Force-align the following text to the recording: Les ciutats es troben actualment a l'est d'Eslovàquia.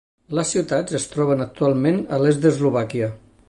Les 0.37 0.53
ciutats 0.55 0.95
es 1.01 1.05
troben 1.11 1.45
actualment 1.47 2.03
a 2.17 2.19
l'est 2.25 2.43
d'Eslovàquia. 2.47 3.15